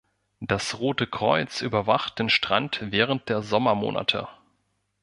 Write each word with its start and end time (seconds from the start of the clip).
Das 0.39 0.79
Rote 0.79 1.05
Kreuz 1.05 1.61
überwacht 1.61 2.17
den 2.17 2.29
Strand 2.29 2.79
während 2.89 3.29
der 3.29 3.43
Sommermonate. 3.43 4.27